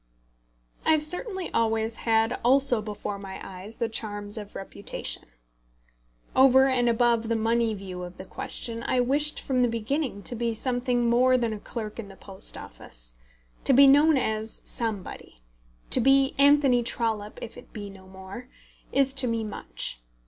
[0.83, 5.25] I have certainly always had also before my eyes the charms of reputation.
[6.35, 10.33] Over and above the money view of the question, I wished from the beginning to
[10.35, 13.13] be something more than a clerk in the Post Office.
[13.63, 15.35] To be known as somebody,
[15.91, 18.49] to be Anthony Trollope if it be no more,
[18.91, 20.01] is to me much.